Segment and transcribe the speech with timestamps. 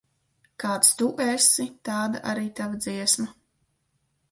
[0.63, 3.31] Kāds tu esi, tāda arī tava dziesma.